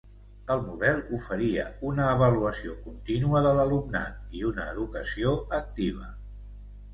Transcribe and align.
El 0.53 0.61
model 0.67 1.01
oferia 1.17 1.65
una 1.89 2.07
avaluació 2.13 2.77
contínua 2.85 3.43
de 3.49 3.51
l'alumnat 3.59 4.35
i 4.41 4.43
una 4.53 4.67
educació 4.73 5.37
activa. 5.61 6.11